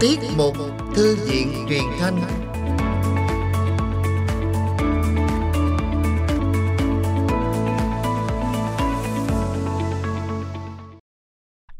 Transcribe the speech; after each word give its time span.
Tiết 0.00 0.18
mục 0.36 0.56
Thư 0.94 1.16
viện 1.16 1.66
truyền 1.68 1.82
thanh 1.98 2.20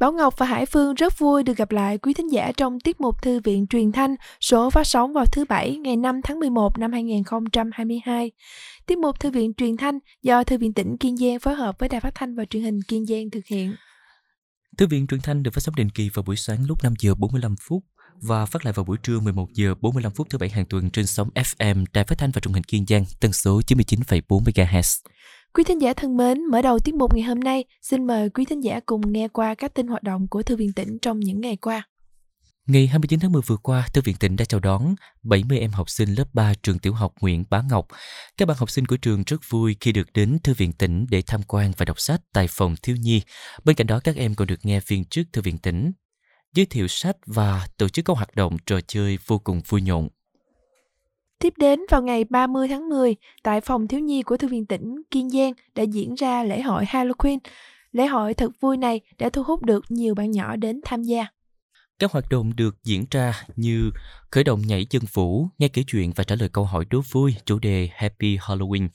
Bảo 0.00 0.12
Ngọc 0.12 0.34
và 0.38 0.46
Hải 0.46 0.66
Phương 0.66 0.94
rất 0.94 1.18
vui 1.18 1.42
được 1.42 1.56
gặp 1.56 1.70
lại 1.70 1.98
quý 1.98 2.14
thính 2.14 2.32
giả 2.32 2.52
trong 2.56 2.80
tiết 2.80 3.00
mục 3.00 3.22
Thư 3.22 3.40
viện 3.40 3.66
truyền 3.66 3.92
thanh 3.92 4.14
số 4.40 4.70
phát 4.70 4.86
sóng 4.86 5.12
vào 5.12 5.26
thứ 5.26 5.44
Bảy 5.48 5.76
ngày 5.76 5.96
5 5.96 6.20
tháng 6.24 6.40
11 6.40 6.78
năm 6.78 6.92
2022. 6.92 8.30
Tiết 8.86 8.98
mục 8.98 9.20
Thư 9.20 9.30
viện 9.30 9.54
truyền 9.54 9.76
thanh 9.76 9.98
do 10.22 10.44
Thư 10.44 10.58
viện 10.58 10.74
tỉnh 10.74 10.96
Kiên 10.96 11.16
Giang 11.16 11.38
phối 11.38 11.54
hợp 11.54 11.78
với 11.78 11.88
Đài 11.88 12.00
Phát 12.00 12.14
thanh 12.14 12.34
và 12.34 12.44
Truyền 12.44 12.62
hình 12.62 12.82
Kiên 12.88 13.06
Giang 13.06 13.30
thực 13.30 13.46
hiện. 13.46 13.74
Thư 14.78 14.86
viện 14.86 15.06
truyền 15.06 15.20
thanh 15.20 15.42
được 15.42 15.50
phát 15.54 15.60
sóng 15.60 15.74
định 15.74 15.90
kỳ 15.90 16.08
vào 16.14 16.22
buổi 16.22 16.36
sáng 16.36 16.66
lúc 16.68 16.84
5 16.84 16.94
giờ 16.98 17.14
45 17.14 17.54
phút 17.60 17.84
và 18.22 18.46
phát 18.46 18.64
lại 18.64 18.72
vào 18.72 18.84
buổi 18.84 18.96
trưa 19.02 19.20
11 19.20 19.52
giờ 19.52 19.74
45 19.80 20.12
phút 20.12 20.30
thứ 20.30 20.38
bảy 20.38 20.48
hàng 20.48 20.66
tuần 20.66 20.90
trên 20.90 21.06
sóng 21.06 21.30
FM 21.34 21.84
Đài 21.92 22.04
Phát 22.04 22.18
thanh 22.18 22.30
và 22.30 22.40
Truyền 22.40 22.54
hình 22.54 22.64
Kiên 22.64 22.86
Giang 22.86 23.04
tần 23.20 23.32
số 23.32 23.60
99,4 23.66 24.20
MHz. 24.44 24.98
Quý 25.54 25.64
thính 25.64 25.82
giả 25.82 25.92
thân 25.94 26.16
mến, 26.16 26.44
mở 26.44 26.62
đầu 26.62 26.78
tiết 26.78 26.94
mục 26.94 27.14
ngày 27.14 27.22
hôm 27.22 27.40
nay, 27.40 27.64
xin 27.82 28.06
mời 28.06 28.30
quý 28.30 28.44
thính 28.44 28.64
giả 28.64 28.80
cùng 28.86 29.12
nghe 29.12 29.28
qua 29.28 29.54
các 29.54 29.74
tin 29.74 29.86
hoạt 29.86 30.02
động 30.02 30.28
của 30.28 30.42
Thư 30.42 30.56
viện 30.56 30.72
tỉnh 30.72 30.98
trong 31.02 31.20
những 31.20 31.40
ngày 31.40 31.56
qua. 31.56 31.88
Ngày 32.66 32.86
29 32.86 33.20
tháng 33.20 33.32
10 33.32 33.42
vừa 33.46 33.56
qua, 33.56 33.86
Thư 33.94 34.02
viện 34.02 34.16
tỉnh 34.16 34.36
đã 34.36 34.44
chào 34.44 34.60
đón 34.60 34.94
70 35.22 35.58
em 35.58 35.70
học 35.70 35.90
sinh 35.90 36.14
lớp 36.14 36.24
3 36.32 36.54
trường 36.62 36.78
tiểu 36.78 36.94
học 36.94 37.12
Nguyễn 37.20 37.44
Bá 37.50 37.62
Ngọc. 37.70 37.86
Các 38.36 38.48
bạn 38.48 38.56
học 38.60 38.70
sinh 38.70 38.86
của 38.86 38.96
trường 38.96 39.22
rất 39.26 39.40
vui 39.48 39.76
khi 39.80 39.92
được 39.92 40.12
đến 40.14 40.38
Thư 40.44 40.54
viện 40.54 40.72
tỉnh 40.72 41.06
để 41.10 41.22
tham 41.26 41.42
quan 41.42 41.72
và 41.76 41.84
đọc 41.84 42.00
sách 42.00 42.20
tại 42.32 42.46
phòng 42.50 42.74
thiếu 42.82 42.96
nhi. 42.96 43.22
Bên 43.64 43.76
cạnh 43.76 43.86
đó, 43.86 44.00
các 44.04 44.16
em 44.16 44.34
còn 44.34 44.48
được 44.48 44.60
nghe 44.62 44.80
viên 44.86 45.04
chức 45.04 45.26
Thư 45.32 45.42
viện 45.42 45.58
tỉnh 45.58 45.92
giới 46.54 46.66
thiệu 46.66 46.88
sách 46.88 47.16
và 47.26 47.66
tổ 47.76 47.88
chức 47.88 48.04
các 48.04 48.16
hoạt 48.16 48.34
động 48.34 48.56
trò 48.66 48.80
chơi 48.86 49.18
vô 49.26 49.38
cùng 49.38 49.60
vui 49.68 49.82
nhộn. 49.82 50.08
Tiếp 51.38 51.54
đến 51.56 51.80
vào 51.90 52.02
ngày 52.02 52.24
30 52.24 52.68
tháng 52.68 52.88
10, 52.88 53.16
tại 53.42 53.60
phòng 53.60 53.88
thiếu 53.88 54.00
nhi 54.00 54.22
của 54.22 54.36
Thư 54.36 54.48
viện 54.48 54.66
tỉnh 54.66 55.02
Kiên 55.10 55.30
Giang 55.30 55.52
đã 55.74 55.82
diễn 55.82 56.14
ra 56.14 56.44
lễ 56.44 56.62
hội 56.62 56.84
Halloween. 56.84 57.38
Lễ 57.92 58.06
hội 58.06 58.34
thật 58.34 58.50
vui 58.60 58.76
này 58.76 59.00
đã 59.18 59.30
thu 59.30 59.42
hút 59.42 59.62
được 59.62 59.84
nhiều 59.88 60.14
bạn 60.14 60.30
nhỏ 60.30 60.56
đến 60.56 60.80
tham 60.84 61.02
gia. 61.02 61.26
Các 61.98 62.12
hoạt 62.12 62.28
động 62.30 62.56
được 62.56 62.76
diễn 62.84 63.04
ra 63.10 63.42
như 63.56 63.90
khởi 64.30 64.44
động 64.44 64.62
nhảy 64.66 64.84
chân 64.84 65.02
vũ, 65.12 65.48
nghe 65.58 65.68
kể 65.68 65.82
chuyện 65.86 66.12
và 66.16 66.24
trả 66.24 66.34
lời 66.34 66.48
câu 66.48 66.64
hỏi 66.64 66.84
đố 66.90 67.00
vui 67.10 67.34
chủ 67.44 67.58
đề 67.58 67.88
Happy 67.92 68.36
Halloween, 68.36 68.88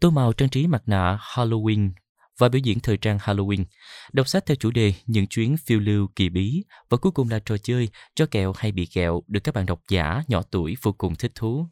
tô 0.00 0.10
màu 0.10 0.32
trang 0.32 0.48
trí 0.48 0.66
mặt 0.66 0.82
nạ 0.86 1.18
Halloween 1.34 1.90
và 2.38 2.48
biểu 2.48 2.60
diễn 2.64 2.80
thời 2.80 2.96
trang 2.96 3.18
Halloween, 3.18 3.64
đọc 4.12 4.28
sách 4.28 4.46
theo 4.46 4.54
chủ 4.54 4.70
đề 4.70 4.94
những 5.06 5.26
chuyến 5.26 5.56
phiêu 5.66 5.80
lưu 5.80 6.08
kỳ 6.16 6.28
bí 6.28 6.64
và 6.88 6.96
cuối 6.96 7.12
cùng 7.12 7.30
là 7.30 7.38
trò 7.38 7.56
chơi 7.62 7.88
cho 8.14 8.26
kẹo 8.26 8.52
hay 8.56 8.72
bị 8.72 8.86
kẹo 8.86 9.22
được 9.26 9.40
các 9.44 9.54
bạn 9.54 9.66
độc 9.66 9.80
giả 9.90 10.22
nhỏ 10.28 10.42
tuổi 10.50 10.76
vô 10.82 10.92
cùng 10.92 11.14
thích 11.14 11.32
thú. 11.34 11.66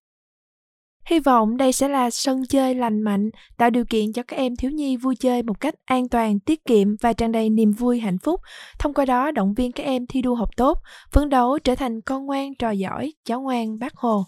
Hy 1.06 1.20
vọng 1.20 1.56
đây 1.56 1.72
sẽ 1.72 1.88
là 1.88 2.10
sân 2.10 2.42
chơi 2.48 2.74
lành 2.74 3.02
mạnh, 3.02 3.30
tạo 3.56 3.70
điều 3.70 3.84
kiện 3.84 4.12
cho 4.12 4.22
các 4.22 4.36
em 4.36 4.56
thiếu 4.56 4.70
nhi 4.70 4.96
vui 4.96 5.16
chơi 5.16 5.42
một 5.42 5.60
cách 5.60 5.74
an 5.84 6.08
toàn, 6.08 6.40
tiết 6.40 6.64
kiệm 6.64 6.88
và 7.00 7.12
tràn 7.12 7.32
đầy 7.32 7.50
niềm 7.50 7.72
vui 7.72 8.00
hạnh 8.00 8.18
phúc. 8.18 8.40
Thông 8.78 8.94
qua 8.94 9.04
đó 9.04 9.30
động 9.30 9.54
viên 9.54 9.72
các 9.72 9.84
em 9.84 10.06
thi 10.06 10.22
đua 10.22 10.34
học 10.34 10.48
tốt, 10.56 10.78
phấn 11.12 11.28
đấu 11.28 11.58
trở 11.58 11.74
thành 11.74 12.00
con 12.00 12.26
ngoan 12.26 12.54
trò 12.54 12.70
giỏi, 12.70 13.12
cháu 13.24 13.40
ngoan 13.40 13.78
bác 13.78 13.94
Hồ. 13.94 14.24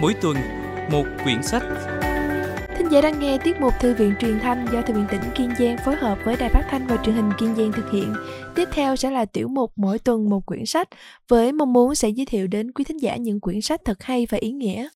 Mỗi 0.00 0.14
tuần, 0.22 0.36
một 0.90 1.04
quyển 1.24 1.42
sách 1.42 1.62
Thính 2.84 2.92
giả 2.92 3.00
đang 3.00 3.20
nghe 3.20 3.38
tiết 3.44 3.60
mục 3.60 3.74
Thư 3.80 3.94
viện 3.94 4.14
truyền 4.20 4.38
thanh 4.40 4.66
do 4.72 4.82
Thư 4.82 4.94
viện 4.94 5.06
tỉnh 5.10 5.20
Kiên 5.36 5.50
Giang 5.58 5.76
phối 5.84 5.96
hợp 5.96 6.18
với 6.24 6.36
Đài 6.36 6.48
Phát 6.48 6.66
thanh 6.70 6.86
và 6.86 6.96
Truyền 7.04 7.14
hình 7.14 7.30
Kiên 7.38 7.56
Giang 7.56 7.72
thực 7.72 7.90
hiện. 7.92 8.14
Tiếp 8.54 8.68
theo 8.72 8.96
sẽ 8.96 9.10
là 9.10 9.24
tiểu 9.24 9.48
mục 9.48 9.72
mỗi 9.76 9.98
tuần 9.98 10.28
một 10.28 10.46
quyển 10.46 10.66
sách 10.66 10.88
với 11.28 11.52
mong 11.52 11.72
muốn 11.72 11.94
sẽ 11.94 12.08
giới 12.08 12.26
thiệu 12.26 12.46
đến 12.46 12.72
quý 12.72 12.84
thính 12.84 12.96
giả 12.96 13.16
những 13.16 13.40
quyển 13.40 13.60
sách 13.60 13.80
thật 13.84 14.02
hay 14.02 14.26
và 14.30 14.38
ý 14.40 14.52
nghĩa. 14.52 14.88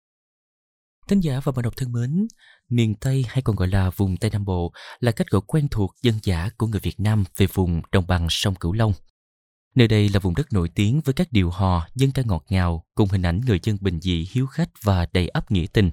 Thính 1.09 1.21
giả 1.21 1.41
và 1.45 1.53
bạn 1.53 1.63
đọc 1.63 1.77
thân 1.77 1.93
mến, 1.93 2.29
miền 2.69 2.95
Tây 2.95 3.25
hay 3.29 3.43
còn 3.43 3.57
gọi 3.57 3.69
là 3.69 3.91
vùng 3.97 4.17
Tây 4.17 4.31
Nam 4.31 4.45
Bộ 4.45 4.73
là 5.01 5.13
cách 5.13 5.31
gọi 5.31 5.41
quen 5.47 5.69
thuộc 5.71 5.95
dân 6.03 6.15
dã 6.23 6.51
của 6.59 6.67
người 6.67 6.81
Việt 6.81 7.01
Nam 7.01 7.25
về 7.37 7.47
vùng 7.53 7.83
đồng 7.93 8.07
bằng 8.07 8.27
sông 8.31 8.55
Cửu 8.55 8.73
Long. 8.73 8.93
Nơi 9.75 9.89
đây 9.89 10.09
là 10.09 10.21
vùng 10.21 10.35
đất 10.35 10.53
nổi 10.53 10.69
tiếng 10.75 11.01
với 11.05 11.15
các 11.15 11.29
điệu 11.31 11.51
hò, 11.51 11.87
dân 11.95 12.11
ca 12.11 12.23
ngọt 12.27 12.45
ngào 12.49 12.85
cùng 12.95 13.09
hình 13.09 13.23
ảnh 13.23 13.41
người 13.47 13.61
dân 13.63 13.77
bình 13.81 14.01
dị, 14.01 14.29
hiếu 14.33 14.47
khách 14.47 14.69
và 14.83 15.07
đầy 15.13 15.29
ắp 15.29 15.51
nghĩa 15.51 15.67
tình. 15.73 15.91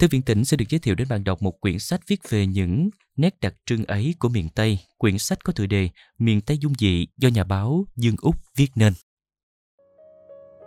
Thư 0.00 0.06
viện 0.10 0.22
tỉnh 0.22 0.44
sẽ 0.44 0.56
được 0.56 0.64
giới 0.68 0.78
thiệu 0.78 0.94
đến 0.94 1.08
bạn 1.08 1.24
đọc 1.24 1.42
một 1.42 1.60
quyển 1.60 1.78
sách 1.78 2.00
viết 2.08 2.20
về 2.30 2.46
những 2.46 2.90
nét 3.16 3.34
đặc 3.40 3.54
trưng 3.66 3.84
ấy 3.84 4.14
của 4.18 4.28
miền 4.28 4.48
Tây. 4.54 4.78
Quyển 4.98 5.18
sách 5.18 5.44
có 5.44 5.52
tựa 5.56 5.66
đề 5.66 5.88
Miền 6.18 6.40
Tây 6.40 6.58
dung 6.58 6.72
dị 6.78 7.06
do 7.16 7.28
nhà 7.28 7.44
báo 7.44 7.84
Dương 7.96 8.14
Úc 8.22 8.36
viết 8.56 8.68
nên. 8.74 8.92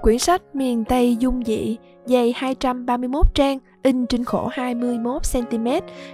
Quyển 0.02 0.20
sách 0.20 0.42
Miền 0.54 0.84
Tây 0.86 1.18
dung 1.20 1.44
dị 1.46 1.78
dày 2.06 2.34
231 2.36 3.26
trang, 3.34 3.60
in 3.84 4.08
trên 4.08 4.24
khổ 4.24 4.50
21 4.52 5.22
cm 5.34 5.68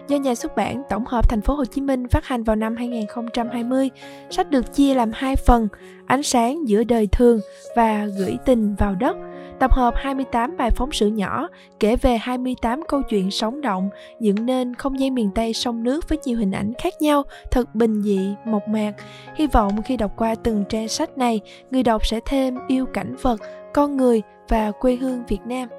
do 0.08 0.18
nhà 0.18 0.36
xuất 0.36 0.56
bản 0.56 0.84
Tổng 0.90 1.06
hợp 1.06 1.30
Thành 1.30 1.42
phố 1.42 1.54
Hồ 1.54 1.66
Chí 1.66 1.82
Minh 1.82 2.08
phát 2.08 2.26
hành 2.26 2.44
vào 2.44 2.56
năm 2.56 2.76
2020. 2.76 3.90
Sách 4.30 4.50
được 4.50 4.76
chia 4.76 4.94
làm 4.94 5.12
hai 5.14 5.36
phần: 5.36 5.68
Ánh 6.06 6.24
sáng 6.24 6.68
giữa 6.68 6.84
đời 6.84 7.08
thường 7.12 7.40
và 7.76 8.06
Gửi 8.06 8.38
tình 8.46 8.76
vào 8.76 8.96
đất 8.96 9.16
tập 9.60 9.74
hợp 9.74 9.94
28 9.98 10.58
bài 10.58 10.72
phóng 10.72 10.92
sự 10.92 11.08
nhỏ 11.08 11.48
kể 11.80 11.96
về 11.96 12.18
28 12.18 12.82
câu 12.88 13.02
chuyện 13.02 13.32
sống 13.32 13.62
động, 13.62 13.90
dựng 14.20 14.46
nên 14.46 14.76
không 14.76 15.00
gian 15.00 15.16
miền 15.16 15.30
Tây 15.36 15.54
sông 15.54 15.84
nước 15.84 16.10
với 16.10 16.18
nhiều 16.26 16.38
hình 16.38 16.52
ảnh 16.52 16.74
khác 16.78 16.94
nhau, 17.02 17.24
thật 17.52 17.76
bình 17.76 18.02
dị, 18.02 18.36
mộc 18.46 18.68
mạc. 18.68 18.94
Hy 19.36 19.48
vọng 19.48 19.82
khi 19.82 19.98
đọc 19.98 20.12
qua 20.18 20.36
từng 20.36 20.64
trang 20.70 20.88
sách 20.88 21.18
này, 21.18 21.40
người 21.72 21.84
đọc 21.84 22.06
sẽ 22.06 22.20
thêm 22.26 22.58
yêu 22.68 22.86
cảnh 22.86 23.16
vật, 23.22 23.42
con 23.74 23.98
người 23.98 24.22
và 24.48 24.72
quê 24.72 24.96
hương 24.96 25.26
Việt 25.28 25.42
Nam. 25.46 25.70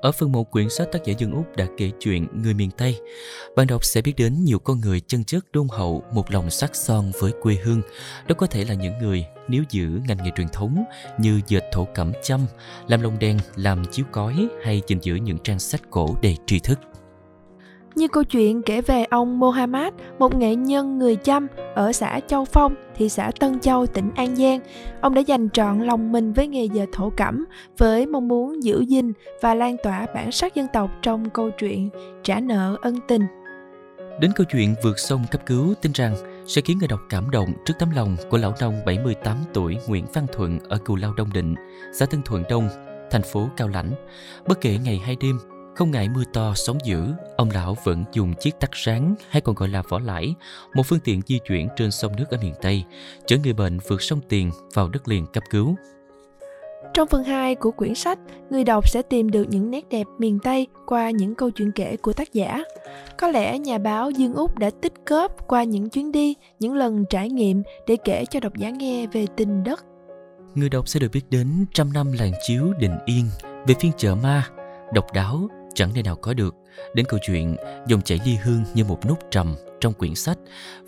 Ở 0.00 0.12
phần 0.12 0.32
một 0.32 0.50
quyển 0.50 0.70
sách 0.70 0.88
tác 0.92 1.04
giả 1.04 1.14
Dương 1.18 1.32
Úc 1.32 1.56
đã 1.56 1.66
kể 1.76 1.90
chuyện 2.00 2.26
Người 2.42 2.54
miền 2.54 2.70
Tây. 2.70 3.00
Bạn 3.56 3.66
đọc 3.66 3.84
sẽ 3.84 4.02
biết 4.02 4.12
đến 4.16 4.44
nhiều 4.44 4.58
con 4.58 4.80
người 4.80 5.00
chân 5.00 5.24
chất 5.24 5.44
đôn 5.52 5.68
hậu, 5.70 6.02
một 6.12 6.30
lòng 6.30 6.50
sắc 6.50 6.76
son 6.76 7.12
với 7.20 7.32
quê 7.42 7.54
hương. 7.64 7.82
Đó 8.28 8.34
có 8.38 8.46
thể 8.46 8.64
là 8.64 8.74
những 8.74 8.98
người 8.98 9.24
nếu 9.48 9.62
giữ 9.70 10.00
ngành 10.08 10.18
nghề 10.24 10.30
truyền 10.36 10.48
thống 10.48 10.84
như 11.18 11.40
dệt 11.48 11.62
thổ 11.72 11.86
cẩm 11.94 12.12
chăm, 12.22 12.40
làm 12.88 13.00
lồng 13.00 13.18
đèn, 13.18 13.38
làm 13.56 13.84
chiếu 13.90 14.06
cói 14.12 14.48
hay 14.64 14.82
gìn 14.86 14.98
giữ 15.02 15.14
những 15.14 15.38
trang 15.38 15.58
sách 15.58 15.80
cổ 15.90 16.16
đầy 16.22 16.36
tri 16.46 16.58
thức. 16.58 16.78
Như 17.94 18.08
câu 18.08 18.24
chuyện 18.24 18.62
kể 18.62 18.80
về 18.80 19.04
ông 19.04 19.38
Mohammad, 19.38 19.94
một 20.18 20.34
nghệ 20.34 20.54
nhân 20.54 20.98
người 20.98 21.16
Chăm 21.16 21.46
ở 21.74 21.92
xã 21.92 22.20
Châu 22.26 22.44
Phong, 22.44 22.74
thị 22.94 23.08
xã 23.08 23.30
Tân 23.40 23.60
Châu, 23.60 23.86
tỉnh 23.86 24.10
An 24.16 24.36
Giang. 24.36 24.60
Ông 25.00 25.14
đã 25.14 25.20
dành 25.20 25.50
trọn 25.50 25.80
lòng 25.80 26.12
mình 26.12 26.32
với 26.32 26.46
nghề 26.46 26.64
dệt 26.64 26.86
thổ 26.92 27.10
cẩm 27.10 27.44
với 27.78 28.06
mong 28.06 28.28
muốn 28.28 28.62
giữ 28.62 28.80
gìn 28.80 29.12
và 29.42 29.54
lan 29.54 29.76
tỏa 29.82 30.06
bản 30.14 30.32
sắc 30.32 30.54
dân 30.54 30.66
tộc 30.72 30.90
trong 31.02 31.30
câu 31.30 31.50
chuyện 31.50 31.90
trả 32.22 32.40
nợ 32.40 32.76
ân 32.82 32.96
tình. 33.08 33.22
Đến 34.20 34.30
câu 34.34 34.46
chuyện 34.50 34.74
vượt 34.82 34.98
sông 34.98 35.24
cấp 35.30 35.40
cứu 35.46 35.74
tin 35.82 35.92
rằng 35.92 36.14
sẽ 36.46 36.62
khiến 36.62 36.78
người 36.78 36.88
đọc 36.88 37.00
cảm 37.08 37.30
động 37.30 37.52
trước 37.64 37.74
tấm 37.78 37.90
lòng 37.90 38.16
của 38.30 38.38
lão 38.38 38.54
nông 38.60 38.74
78 38.86 39.36
tuổi 39.54 39.76
Nguyễn 39.88 40.04
Văn 40.14 40.26
Thuận 40.32 40.58
ở 40.68 40.78
Cù 40.78 40.96
Lao 40.96 41.14
Đông 41.16 41.32
Định, 41.32 41.54
xã 41.92 42.06
Tân 42.06 42.22
Thuận 42.22 42.42
Đông, 42.50 42.68
thành 43.10 43.22
phố 43.22 43.48
Cao 43.56 43.68
Lãnh. 43.68 43.90
Bất 44.46 44.60
kể 44.60 44.78
ngày 44.84 45.00
hay 45.04 45.16
đêm, 45.20 45.38
không 45.74 45.90
ngại 45.90 46.08
mưa 46.08 46.24
to, 46.32 46.52
sóng 46.54 46.78
dữ, 46.84 47.12
ông 47.36 47.50
lão 47.50 47.76
vẫn 47.84 48.04
dùng 48.12 48.34
chiếc 48.40 48.60
tắc 48.60 48.72
ráng 48.72 49.14
hay 49.28 49.40
còn 49.40 49.54
gọi 49.54 49.68
là 49.68 49.82
vỏ 49.88 49.98
lãi, 49.98 50.34
một 50.74 50.82
phương 50.86 51.00
tiện 51.04 51.20
di 51.26 51.38
chuyển 51.48 51.68
trên 51.76 51.90
sông 51.90 52.16
nước 52.16 52.24
ở 52.30 52.38
miền 52.42 52.54
Tây, 52.62 52.84
chở 53.26 53.36
người 53.36 53.52
bệnh 53.52 53.78
vượt 53.88 54.02
sông 54.02 54.20
Tiền 54.28 54.50
vào 54.74 54.88
đất 54.88 55.08
liền 55.08 55.26
cấp 55.26 55.44
cứu. 55.50 55.76
Trong 56.94 57.08
phần 57.08 57.24
2 57.24 57.54
của 57.54 57.70
quyển 57.70 57.94
sách, 57.94 58.18
người 58.50 58.64
đọc 58.64 58.88
sẽ 58.88 59.02
tìm 59.02 59.30
được 59.30 59.44
những 59.50 59.70
nét 59.70 59.88
đẹp 59.90 60.06
miền 60.18 60.38
Tây 60.42 60.66
qua 60.86 61.10
những 61.10 61.34
câu 61.34 61.50
chuyện 61.50 61.72
kể 61.72 61.96
của 61.96 62.12
tác 62.12 62.32
giả. 62.32 62.62
Có 63.18 63.28
lẽ 63.28 63.58
nhà 63.58 63.78
báo 63.78 64.10
Dương 64.10 64.34
Úc 64.34 64.58
đã 64.58 64.70
tích 64.80 64.92
góp 65.06 65.48
qua 65.48 65.64
những 65.64 65.88
chuyến 65.88 66.12
đi, 66.12 66.34
những 66.58 66.74
lần 66.74 67.04
trải 67.10 67.30
nghiệm 67.30 67.62
để 67.86 67.96
kể 68.04 68.24
cho 68.30 68.40
độc 68.40 68.56
giả 68.56 68.70
nghe 68.70 69.06
về 69.06 69.26
tình 69.36 69.64
đất. 69.64 69.84
Người 70.54 70.68
đọc 70.68 70.88
sẽ 70.88 71.00
được 71.00 71.08
biết 71.12 71.30
đến 71.30 71.66
trăm 71.72 71.92
năm 71.92 72.12
làng 72.12 72.32
chiếu 72.46 72.72
Định 72.78 72.98
Yên, 73.06 73.26
về 73.66 73.74
phiên 73.80 73.92
chợ 73.96 74.14
ma, 74.14 74.48
độc 74.92 75.06
đáo, 75.14 75.48
chẳng 75.74 75.90
nơi 75.94 76.02
nào 76.02 76.16
có 76.16 76.34
được, 76.34 76.54
đến 76.94 77.06
câu 77.08 77.20
chuyện 77.22 77.56
dòng 77.86 78.02
chảy 78.02 78.20
ly 78.24 78.36
hương 78.44 78.64
như 78.74 78.84
một 78.84 79.06
nút 79.06 79.18
trầm 79.30 79.56
trong 79.80 79.92
quyển 79.92 80.14
sách 80.14 80.38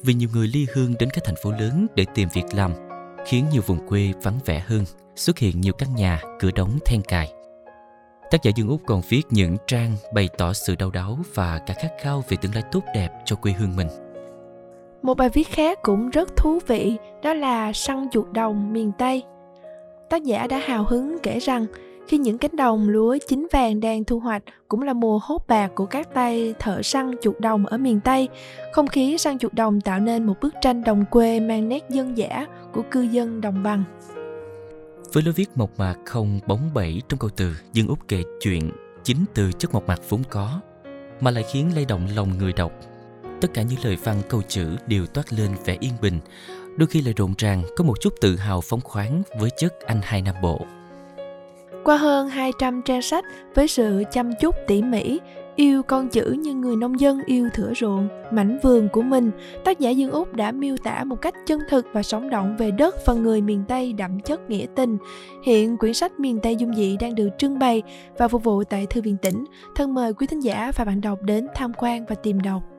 vì 0.03 0.15
nhiều 0.15 0.29
người 0.33 0.47
ly 0.47 0.67
hương 0.75 0.95
đến 0.99 1.09
các 1.13 1.25
thành 1.25 1.37
phố 1.43 1.51
lớn 1.51 1.87
để 1.95 2.07
tìm 2.15 2.29
việc 2.35 2.45
làm, 2.53 2.73
khiến 3.27 3.47
nhiều 3.53 3.63
vùng 3.67 3.89
quê 3.89 4.13
vắng 4.23 4.39
vẻ 4.45 4.63
hơn 4.67 4.85
xuất 5.17 5.39
hiện 5.39 5.61
nhiều 5.61 5.73
căn 5.73 5.95
nhà 5.95 6.21
cửa 6.41 6.51
đóng 6.51 6.79
then 6.85 7.03
cài. 7.03 7.33
Tác 8.31 8.43
giả 8.43 8.51
Dương 8.57 8.69
Úc 8.69 8.81
còn 8.87 9.03
viết 9.09 9.23
những 9.31 9.57
trang 9.67 9.97
bày 10.15 10.29
tỏ 10.39 10.53
sự 10.53 10.75
đau 10.77 10.91
đáu 10.91 11.19
và 11.35 11.59
cả 11.67 11.75
khát 11.75 11.91
khao 12.01 12.25
về 12.29 12.37
tương 12.37 12.55
lai 12.55 12.63
tốt 12.73 12.83
đẹp 12.95 13.11
cho 13.25 13.37
quê 13.37 13.53
hương 13.53 13.77
mình. 13.77 13.89
Một 15.03 15.15
bài 15.15 15.29
viết 15.29 15.49
khác 15.49 15.79
cũng 15.83 16.11
rất 16.11 16.37
thú 16.37 16.59
vị, 16.67 16.97
đó 17.23 17.35
là 17.35 17.73
Săn 17.73 18.09
chuột 18.11 18.27
đồng 18.33 18.73
miền 18.73 18.93
Tây. 18.99 19.23
Tác 20.11 20.23
giả 20.23 20.47
đã 20.47 20.59
hào 20.59 20.85
hứng 20.85 21.19
kể 21.23 21.39
rằng 21.39 21.67
khi 22.07 22.19
những 22.19 22.39
cánh 22.39 22.57
đồng 22.57 22.89
lúa 22.89 23.17
chín 23.29 23.47
vàng 23.53 23.81
đang 23.81 24.05
thu 24.05 24.19
hoạch 24.19 24.43
cũng 24.69 24.83
là 24.83 24.93
mùa 24.93 25.21
hốt 25.23 25.45
bạc 25.49 25.73
của 25.75 25.87
các 25.87 26.15
tay 26.15 26.55
thợ 26.59 26.83
săn 26.83 27.11
chuột 27.23 27.41
đồng 27.41 27.67
ở 27.67 27.79
miền 27.79 28.01
Tây. 28.01 28.29
Không 28.73 28.87
khí 28.87 29.19
săn 29.19 29.39
chuột 29.39 29.55
đồng 29.55 29.81
tạo 29.81 30.01
nên 30.01 30.27
một 30.27 30.35
bức 30.41 30.55
tranh 30.61 30.85
đồng 30.85 31.05
quê 31.11 31.41
mang 31.41 31.69
nét 31.69 31.85
dân 31.91 32.19
dã 32.19 32.47
của 32.73 32.83
cư 32.91 33.03
dân 33.03 33.41
đồng 33.41 33.63
bằng. 33.63 33.85
Với 35.13 35.23
lối 35.23 35.33
viết 35.33 35.51
mộc 35.55 35.79
mạc 35.79 35.97
không 36.05 36.41
bóng 36.47 36.71
bẩy 36.75 37.03
trong 37.09 37.19
câu 37.19 37.31
từ, 37.37 37.53
Dương 37.73 37.89
Úc 37.89 37.99
kể 38.09 38.23
chuyện 38.41 38.71
chính 39.05 39.25
từ 39.35 39.53
chất 39.53 39.75
mộc 39.75 39.87
mạc 39.87 40.01
vốn 40.09 40.23
có, 40.31 40.61
mà 41.21 41.31
lại 41.31 41.45
khiến 41.53 41.75
lay 41.75 41.85
động 41.85 42.09
lòng 42.17 42.39
người 42.39 42.53
đọc. 42.53 42.73
Tất 43.41 43.49
cả 43.55 43.63
những 43.63 43.79
lời 43.85 43.97
văn 44.05 44.17
câu 44.29 44.43
chữ 44.49 44.77
đều 44.87 45.07
toát 45.07 45.33
lên 45.33 45.51
vẻ 45.65 45.77
yên 45.81 45.93
bình, 46.03 46.19
đôi 46.77 46.87
khi 46.87 47.03
lại 47.03 47.15
rộn 47.17 47.35
ràng 47.39 47.63
có 47.77 47.85
một 47.85 48.01
chút 48.01 48.15
tự 48.21 48.37
hào 48.37 48.61
phóng 48.61 48.81
khoáng 48.81 49.23
với 49.41 49.51
chất 49.57 49.81
anh 49.87 50.01
hai 50.03 50.23
Nam 50.23 50.35
Bộ. 50.43 50.67
Qua 51.85 51.97
hơn 51.97 52.29
200 52.29 52.83
trang 52.83 53.03
sách 53.03 53.25
với 53.55 53.69
sự 53.69 54.05
chăm 54.13 54.31
chút 54.41 54.55
tỉ 54.67 54.83
mỉ, 54.83 55.21
yêu 55.57 55.83
con 55.83 56.09
chữ 56.09 56.37
như 56.39 56.55
người 56.55 56.77
nông 56.77 57.01
dân 57.01 57.21
yêu 57.27 57.49
thửa 57.55 57.73
ruộng, 57.77 58.09
mảnh 58.33 58.59
vườn 58.63 58.89
của 58.89 59.03
mình, 59.03 59.31
tác 59.65 59.79
giả 59.79 59.91
Dương 59.91 60.11
Úc 60.11 60.35
đã 60.35 60.53
miêu 60.53 60.77
tả 60.77 61.05
một 61.05 61.17
cách 61.23 61.35
chân 61.47 61.61
thực 61.69 61.87
và 61.93 62.03
sống 62.03 62.31
động 62.31 62.57
về 62.59 62.71
đất 62.71 63.07
và 63.07 63.15
người 63.15 63.41
miền 63.41 63.65
Tây 63.69 63.93
đậm 63.93 64.21
chất 64.21 64.51
nghĩa 64.51 64.67
tình. 64.77 64.99
Hiện 65.45 65.77
quyển 65.77 65.95
sách 65.95 66.21
Miền 66.21 66.41
Tây 66.43 66.57
dung 66.57 66.75
dị 66.75 66.97
đang 67.01 67.15
được 67.15 67.29
trưng 67.39 67.59
bày 67.59 67.83
và 68.19 68.29
phục 68.29 68.45
vụ 68.45 68.65
tại 68.65 68.87
Thư 68.87 69.03
viện 69.03 69.17
tỉnh. 69.23 69.45
Thân 69.75 69.95
mời 69.95 70.15
quý 70.15 70.27
thính 70.27 70.41
giả 70.41 70.73
và 70.77 70.85
bạn 70.85 71.01
đọc 71.01 71.19
đến 71.23 71.47
tham 71.55 71.73
quan 71.79 72.05
và 72.09 72.15
tìm 72.15 72.41
đọc. 72.41 72.72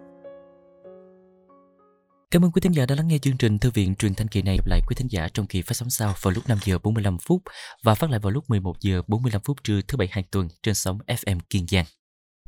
Cảm 2.33 2.45
ơn 2.45 2.51
quý 2.51 2.61
thính 2.61 2.71
giả 2.71 2.85
đã 2.85 2.95
lắng 2.95 3.07
nghe 3.07 3.17
chương 3.17 3.37
trình 3.37 3.59
Thư 3.59 3.71
viện 3.71 3.95
truyền 3.95 4.15
thanh 4.15 4.27
kỳ 4.27 4.41
này. 4.41 4.57
Gặp 4.57 4.67
lại 4.67 4.81
quý 4.87 4.95
thính 4.95 5.07
giả 5.11 5.29
trong 5.33 5.45
kỳ 5.45 5.61
phát 5.61 5.73
sóng 5.73 5.89
sau 5.89 6.13
vào 6.21 6.33
lúc 6.33 6.49
5 6.49 6.57
giờ 6.63 6.77
45 6.83 7.17
phút 7.17 7.41
và 7.83 7.95
phát 7.95 8.09
lại 8.09 8.19
vào 8.19 8.31
lúc 8.31 8.43
11 8.49 8.79
giờ 8.79 9.01
45 9.07 9.41
phút 9.41 9.63
trưa 9.63 9.81
thứ 9.87 9.97
bảy 9.97 10.07
hàng 10.11 10.23
tuần 10.31 10.47
trên 10.63 10.75
sóng 10.75 10.99
FM 11.07 11.39
Kiên 11.49 11.65
Giang. 11.67 11.85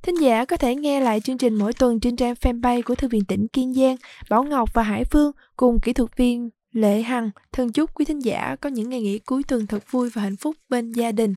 Thính 0.04 0.22
giả 0.22 0.46
có 0.46 0.58
thể 0.58 0.76
nghe 0.76 1.00
lại 1.00 1.20
chương 1.20 1.38
trình 1.38 1.56
mỗi 1.56 1.74
tuần 1.74 2.00
trên 2.00 2.16
trang 2.16 2.34
fanpage 2.34 2.82
của 2.86 2.96
Thư 2.96 3.08
viện 3.08 3.26
tỉnh 3.26 3.48
Kiên 3.48 3.74
Giang, 3.74 3.96
Bảo 4.30 4.44
Ngọc 4.44 4.70
và 4.74 4.84
Hải 4.84 5.06
Phương 5.06 5.32
cùng 5.58 5.80
kỹ 5.80 5.94
thuật 5.94 6.18
viên 6.18 6.50
Lệ 6.72 7.02
Hằng. 7.02 7.30
Thân 7.52 7.72
chúc 7.72 7.94
quý 7.94 8.06
thính 8.06 8.20
giả 8.20 8.56
có 8.62 8.70
những 8.70 8.90
ngày 8.90 9.02
nghỉ 9.02 9.20
cuối 9.20 9.44
tuần 9.48 9.68
thật 9.68 9.84
vui 9.92 10.10
và 10.10 10.22
hạnh 10.22 10.38
phúc 10.38 10.56
bên 10.70 10.92
gia 10.92 11.12
đình. 11.12 11.34